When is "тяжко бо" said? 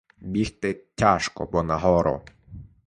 0.73-1.63